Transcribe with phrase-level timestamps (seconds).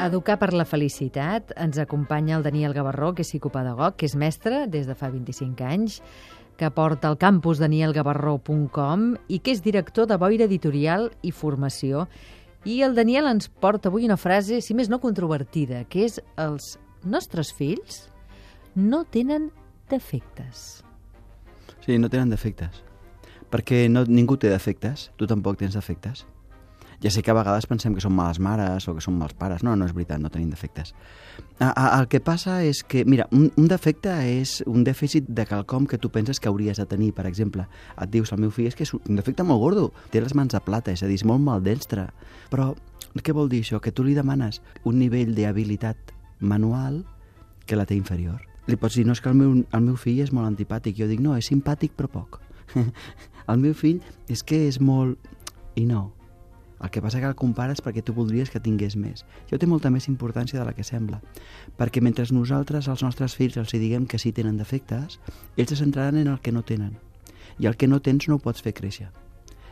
[0.00, 1.50] Educar per la felicitat.
[1.60, 5.66] Ens acompanya el Daniel Gavarró, que és psicopedagog, que és mestre des de fa 25
[5.66, 6.00] anys,
[6.56, 12.06] que porta el campus danielgavarró.com i que és director de Boira Editorial i Formació.
[12.64, 16.74] I el Daniel ens porta avui una frase, si més no controvertida, que és els
[17.04, 18.06] nostres fills
[18.76, 19.50] no tenen
[19.88, 20.82] defectes.
[21.84, 22.82] Sí, no tenen defectes.
[23.50, 26.26] Perquè no, ningú té defectes, tu tampoc tens defectes.
[27.02, 29.62] Ja sé que a vegades pensem que som males mares o que som mals pares.
[29.64, 30.92] No, no és veritat, no tenim defectes.
[31.58, 35.46] A, a, el que passa és que, mira, un, un defecte és un dèficit de
[35.48, 37.14] quelcom que tu penses que hauries de tenir.
[37.16, 37.64] Per exemple,
[37.96, 40.52] et dius, el meu fill és que és un defecte molt gordo, té les mans
[40.52, 42.10] de plata, és a dir, és molt maldestre.
[42.52, 42.74] Però
[43.24, 43.80] què vol dir això?
[43.80, 47.00] Que tu li demanes un nivell d'habilitat manual
[47.64, 48.44] que la té inferior.
[48.68, 51.00] Li pots dir, no, és que el meu, el meu fill és molt antipàtic.
[51.00, 52.42] Jo dic, no, és simpàtic però poc.
[53.50, 55.16] el meu fill és que és molt...
[55.78, 56.10] I no,
[56.82, 59.24] el que passa que el compares perquè tu voldries que tingués més.
[59.44, 61.20] Això té molta més importància de la que sembla.
[61.76, 65.20] Perquè mentre nosaltres, als nostres fills, els diguem que sí tenen defectes,
[65.56, 66.96] ells se centraran en el que no tenen.
[67.58, 69.10] I el que no tens no ho pots fer créixer.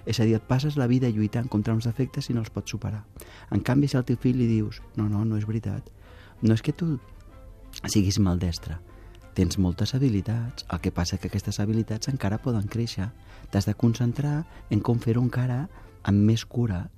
[0.04, 2.70] És a dir, et passes la vida lluitant contra uns defectes i no els pots
[2.70, 3.04] superar.
[3.50, 5.88] En canvi, si al teu fill li dius no, no, no és veritat,
[6.42, 6.98] no és que tu
[7.84, 8.78] siguis maldestre,
[9.36, 13.10] tens moltes habilitats, el que passa que aquestes habilitats encara poden créixer.
[13.52, 15.68] T'has de concentrar en com fer-ho encara
[16.02, 16.88] amb més cura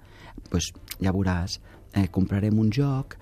[0.50, 1.60] pues, ja veuràs,
[1.94, 3.16] eh, comprarem un joc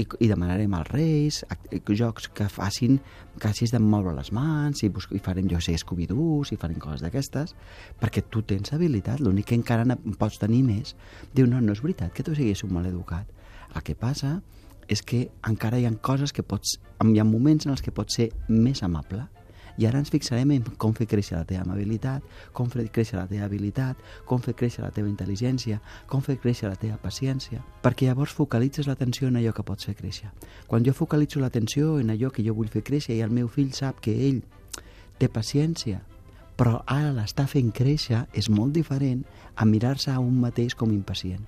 [0.00, 3.00] i, i demanarem als reis eh, jocs que facin
[3.38, 7.02] que hagis de moure les mans i, i farem, jo sé, scooby i farem coses
[7.04, 7.54] d'aquestes
[8.00, 9.84] perquè tu tens habilitat, l'únic que encara
[10.18, 10.96] pots tenir més
[11.34, 13.26] diu, no, no és veritat que tu siguis un maleducat.
[13.74, 14.40] El que passa
[14.88, 18.16] és que encara hi ha coses que pots, hi ha moments en els que pots
[18.16, 19.26] ser més amable
[19.78, 23.28] i ara ens fixarem en com fer créixer la teva amabilitat, com fer créixer la
[23.30, 25.78] teva habilitat, com fer créixer la teva intel·ligència,
[26.10, 29.94] com fer créixer la teva paciència, perquè llavors focalitzes l'atenció en allò que pots fer
[29.94, 30.32] créixer.
[30.66, 33.72] Quan jo focalitzo l'atenció en allò que jo vull fer créixer i el meu fill
[33.72, 34.42] sap que ell
[35.18, 36.02] té paciència,
[36.58, 39.22] però ara l'està fent créixer, és molt diferent
[39.54, 41.46] a mirar-se a un mateix com impacient.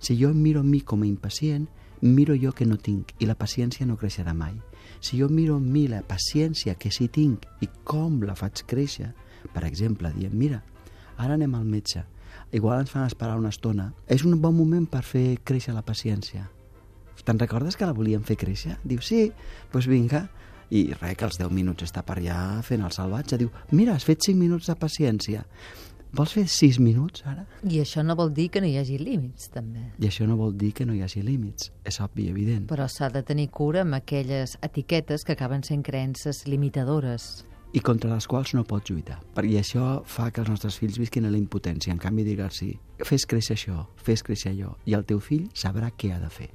[0.00, 1.68] Si jo em miro a mi com a impacient,
[2.02, 4.54] miro jo que no tinc i la paciència no creixerà mai.
[5.00, 9.12] Si jo miro en mi la paciència que sí tinc i com la faig créixer,
[9.54, 10.62] per exemple, dient, mira,
[11.16, 12.04] ara anem al metge,
[12.52, 16.48] igual ens fan esperar una estona, és un bon moment per fer créixer la paciència.
[17.24, 18.78] Te'n recordes que la volíem fer créixer?
[18.84, 20.28] Diu, sí, doncs pues vinga.
[20.70, 23.36] I res, que als 10 minuts està per allà fent el salvatge.
[23.40, 25.42] Diu, mira, has fet 5 minuts de paciència.
[26.12, 27.44] Vols fer 6 minuts, ara?
[27.62, 29.92] I això no vol dir que no hi hagi límits, també.
[29.98, 31.70] I això no vol dir que no hi hagi límits.
[31.86, 32.66] És obvi, evident.
[32.70, 38.10] Però s'ha de tenir cura amb aquelles etiquetes que acaben sent creences limitadores i contra
[38.10, 39.20] les quals no pots lluitar.
[39.34, 41.92] Perquè això fa que els nostres fills visquin a la impotència.
[41.94, 42.62] En canvi, dir-los,
[43.06, 46.50] fes créixer això, fes créixer allò, i el teu fill sabrà què ha de fer.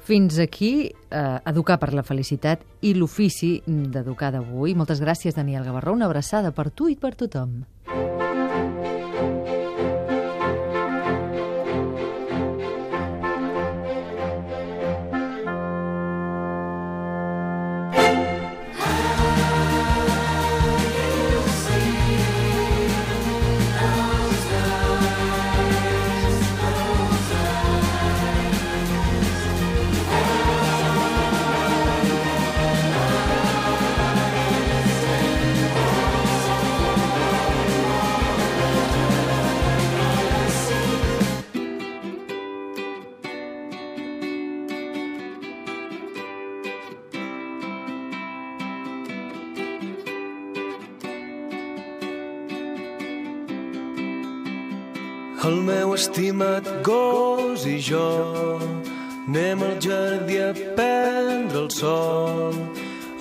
[0.00, 4.74] Fins aquí, eh, Educar per la Felicitat i l'ofici d'educar d'avui.
[4.74, 5.92] Moltes gràcies, Daniel Gavarró.
[5.92, 7.66] Una abraçada per tu i per tothom.
[55.40, 58.08] El meu estimat gos i jo
[58.60, 62.58] anem al jardí a prendre el sol.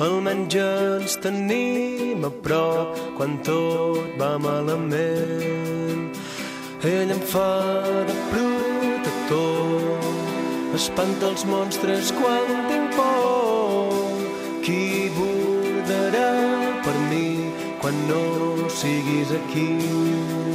[0.04, 6.12] Almenys ens tenim a prop quan tot va malament.
[6.92, 7.54] Ell em fa
[8.12, 10.04] de protector,
[10.76, 13.96] espanta els monstres quan tinc por.
[14.68, 16.36] Qui bordarà
[16.84, 17.28] per mi
[17.80, 18.24] quan no
[18.68, 20.49] siguis aquí?